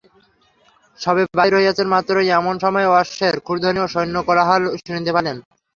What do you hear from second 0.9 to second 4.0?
সবে বাহির হইয়াছেন মাত্র, এমন সময়ে অশ্বের ক্ষুরধ্বনি ও